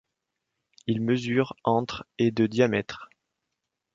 Ils 0.87 0.99
mesurent 0.99 1.55
entre 1.63 2.07
et 2.17 2.31
de 2.31 2.47
diamètre. 2.47 3.07